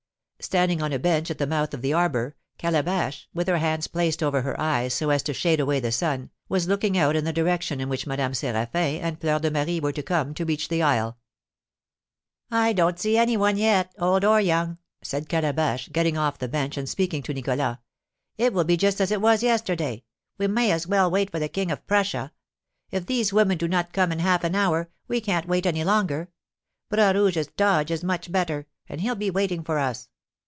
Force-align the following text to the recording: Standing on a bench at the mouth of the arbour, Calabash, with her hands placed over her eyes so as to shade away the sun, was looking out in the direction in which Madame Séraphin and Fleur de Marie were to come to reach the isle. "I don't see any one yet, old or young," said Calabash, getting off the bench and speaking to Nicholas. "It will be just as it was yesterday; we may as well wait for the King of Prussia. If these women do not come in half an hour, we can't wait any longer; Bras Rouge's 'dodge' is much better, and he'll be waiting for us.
Standing 0.43 0.81
on 0.81 0.91
a 0.91 0.97
bench 0.97 1.29
at 1.29 1.37
the 1.37 1.45
mouth 1.45 1.71
of 1.71 1.83
the 1.83 1.93
arbour, 1.93 2.35
Calabash, 2.57 3.29
with 3.31 3.47
her 3.47 3.59
hands 3.59 3.85
placed 3.85 4.23
over 4.23 4.41
her 4.41 4.59
eyes 4.59 4.91
so 4.91 5.11
as 5.11 5.21
to 5.21 5.35
shade 5.35 5.59
away 5.59 5.79
the 5.79 5.91
sun, 5.91 6.31
was 6.49 6.67
looking 6.67 6.97
out 6.97 7.15
in 7.15 7.25
the 7.25 7.31
direction 7.31 7.79
in 7.79 7.89
which 7.89 8.07
Madame 8.07 8.31
Séraphin 8.31 9.01
and 9.03 9.21
Fleur 9.21 9.37
de 9.37 9.51
Marie 9.51 9.79
were 9.79 9.91
to 9.91 10.01
come 10.01 10.33
to 10.33 10.43
reach 10.43 10.67
the 10.67 10.81
isle. 10.81 11.19
"I 12.49 12.73
don't 12.73 12.97
see 12.97 13.19
any 13.19 13.37
one 13.37 13.55
yet, 13.55 13.93
old 13.99 14.25
or 14.25 14.41
young," 14.41 14.79
said 15.03 15.29
Calabash, 15.29 15.89
getting 15.89 16.17
off 16.17 16.39
the 16.39 16.47
bench 16.47 16.75
and 16.75 16.89
speaking 16.89 17.21
to 17.21 17.35
Nicholas. 17.35 17.77
"It 18.35 18.51
will 18.51 18.63
be 18.63 18.77
just 18.77 18.99
as 18.99 19.11
it 19.11 19.21
was 19.21 19.43
yesterday; 19.43 20.05
we 20.39 20.47
may 20.47 20.71
as 20.71 20.87
well 20.87 21.11
wait 21.11 21.29
for 21.29 21.37
the 21.37 21.49
King 21.49 21.69
of 21.69 21.85
Prussia. 21.85 22.33
If 22.89 23.05
these 23.05 23.31
women 23.31 23.59
do 23.59 23.67
not 23.67 23.93
come 23.93 24.11
in 24.11 24.17
half 24.17 24.43
an 24.43 24.55
hour, 24.55 24.89
we 25.07 25.21
can't 25.21 25.47
wait 25.47 25.67
any 25.67 25.83
longer; 25.83 26.29
Bras 26.89 27.13
Rouge's 27.13 27.45
'dodge' 27.45 27.91
is 27.91 28.03
much 28.03 28.31
better, 28.31 28.65
and 28.89 29.01
he'll 29.01 29.13
be 29.13 29.29
waiting 29.29 29.63
for 29.63 29.77
us. 29.77 30.07